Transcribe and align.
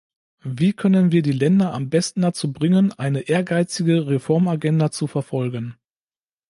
Wie 0.43 0.73
können 0.73 1.11
wir 1.11 1.21
die 1.21 1.31
Länder 1.31 1.75
am 1.75 1.91
besten 1.91 2.23
dazu 2.23 2.51
bringen, 2.51 2.91
eine 2.93 3.19
ehrgeizige 3.19 4.07
Reformagenda 4.07 4.89
zu 4.89 5.05
verfolgen? 5.05 5.75